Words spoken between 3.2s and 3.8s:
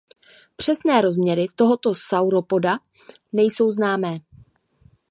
nejsou